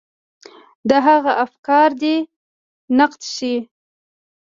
[0.89, 2.15] د هغه افکار دې
[2.97, 3.55] نقد شي.